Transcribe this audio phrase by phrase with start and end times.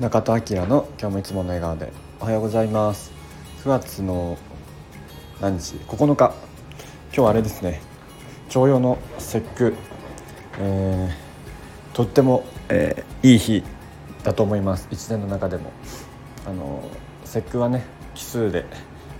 [0.00, 3.12] 中田明の今日もいつもの笑顔でおはようございます。
[3.62, 4.36] 9月の
[5.40, 6.34] 何日？9日。
[6.34, 6.34] 今
[7.12, 7.80] 日はあれですね。
[8.48, 9.74] 徴用の節句、
[10.58, 13.62] えー、とっても、えー、いい日
[14.24, 14.88] だと思います。
[14.90, 15.70] 一年の中でも。
[16.44, 16.82] あの
[17.24, 17.84] 節句はね
[18.16, 18.64] 奇数で。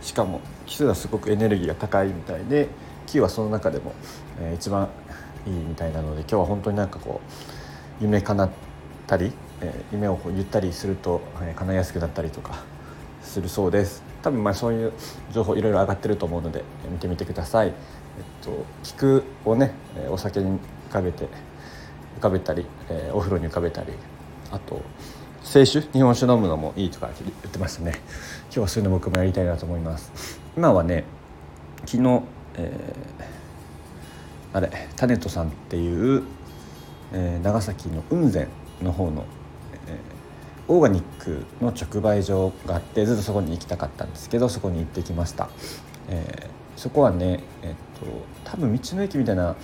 [0.00, 2.68] しかも奇数はすごくエネルギーが高いみたいで
[3.06, 3.94] 9はその中でも、
[4.40, 4.88] えー、一番
[5.46, 7.20] いいみたいなので今日は本当になんかこ
[8.00, 8.50] う夢叶っ
[9.06, 9.32] たり
[9.64, 12.62] え夢を言ったりすると、え叶いやすくなったりとか
[13.22, 14.02] するそうです。
[14.22, 14.92] 多分まあそういう
[15.32, 17.74] 情報いろいろ上がってると思うので見てみてください、えっ
[18.42, 19.72] と、菊をね
[20.08, 21.28] お酒に浮かべて
[22.18, 23.92] 浮かべたり、えお風呂に浮かべたり
[24.50, 24.80] あと
[25.42, 25.92] 清酒？
[25.92, 27.92] 日本酒飲むのもいいとか言ってましたね。
[28.44, 30.40] 今日はそういうの僕もやりたいなと思います。
[30.56, 31.04] 今はね
[31.84, 32.22] 昨日、
[32.56, 36.22] えー、あれタネットさんっていう、
[37.12, 38.48] えー、長崎の雲仙
[38.80, 39.26] の方の、
[40.68, 45.50] オーガニックの直売所があってずっとそこに行きたかったんですけどそこに行ってきました、
[46.08, 48.06] えー、そこはね、え、っと
[48.44, 49.56] 多分道の駅みたいな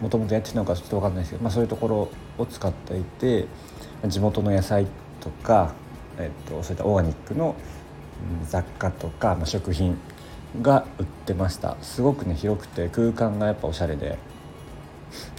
[0.00, 3.46] もともとやってたのかちょっと分かんないですけど、まあ、そういうところを使っていて
[4.06, 4.86] 地元の野菜
[5.20, 5.72] とか、
[6.18, 7.56] え、っとそういったオーガニックの
[8.48, 9.98] 雑貨とか、まあ、食品
[10.60, 11.76] が売ってました。
[11.80, 14.18] すごくね広くて空間がやっぱおしゃれで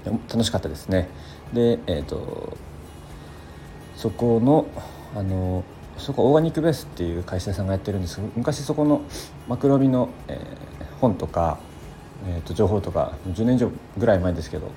[0.06, 1.08] 楽しかったですね。
[1.53, 2.58] でえっ、と
[3.98, 4.67] そこの
[5.16, 5.64] あの
[5.98, 9.02] そこオーガニックベースっていう会社さんがやってるんですけど昔そこの
[9.48, 11.58] マクロビの、えー、本とか、
[12.28, 14.68] えー、と情報とか10年以上ぐらい前ですけど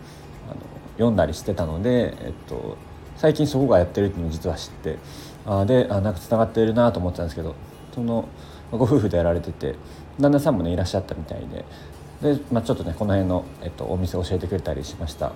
[0.47, 0.57] あの
[0.95, 2.79] 読んだりしてたので、えー、と
[3.19, 4.97] 最近そこがやってるっていうのを実は知って
[5.45, 7.55] あであなんかつながってるなと思ってたんですけど
[7.95, 8.27] その
[8.71, 9.75] ご夫婦でやられてて
[10.19, 11.47] 旦那さんもねいらっしゃったみたい
[12.23, 15.33] でで、まあ、ちょっとねこの辺の、えっと、お店教えてくれたりしました。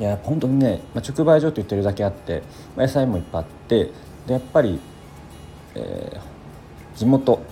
[0.00, 2.42] いや本当にね、まあ、直売所って言ってるだけあって、
[2.74, 3.90] まあ、野菜もいっぱいあって
[4.26, 4.80] でやっぱり、
[5.74, 7.44] えー、地元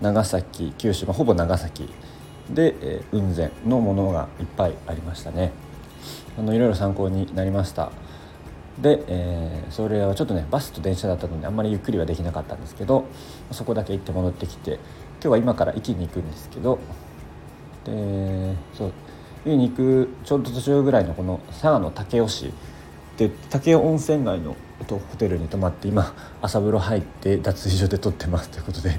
[0.00, 1.88] 長崎九州、まあ、ほぼ長崎
[2.50, 5.52] で、えー、雲仙のものがいっぱいありましたね。
[6.38, 7.90] あのいろいろ参考になりました。
[8.80, 13.06] で、えー、それはちょっとねバスと電車だったのであんまりゆっくりはできなかったんですけど
[13.52, 14.80] そこだけ行って戻ってきて今
[15.22, 16.78] 日は今から駅に行くんですけど
[17.84, 18.92] でそう
[19.46, 22.52] 家に行くちょうど途中ぐらいのこの佐賀の武雄市
[23.16, 24.56] で武雄温泉街の
[24.88, 28.98] ホテルに泊まって今朝風呂入って脱衣所で撮ってますということで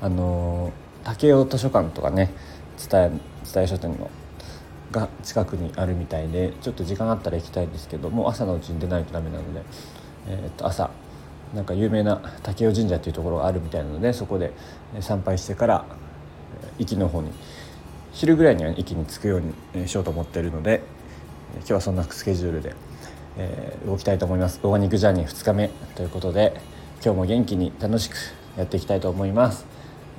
[0.00, 0.72] あの
[1.04, 2.32] 武雄図書館とかね
[2.90, 3.10] 伝え
[3.52, 4.10] 伝え書店の
[4.90, 9.62] が近くにあるみたいでちょっと時間あったら行きたいんですけどもう朝のうちに出ないとダメなので、
[10.28, 10.90] えー、っと朝
[11.54, 14.52] なんか有名な武雄神社っていうところがあるみたいなのでそこで
[15.00, 15.84] 参拝してから
[16.78, 17.30] 行きの方に
[18.14, 19.42] 昼ぐらいには駅に着くよう
[19.76, 20.82] にしようと思っているので
[21.56, 22.74] 今日はそんなスケジュールで、
[23.36, 24.60] えー、動きたいと思います。
[24.62, 26.54] オーガニックジャーニー2日目ということで
[27.04, 28.16] 今日も元気に楽しく
[28.56, 29.66] やっていきたいと思います、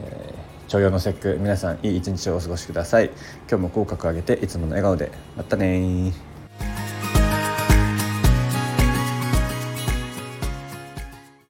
[0.04, 3.12] えー、徴用の節句皆さんいい一日をお過ごしください。
[3.50, 6.14] 今日も口角上げていつもの笑顔でまたね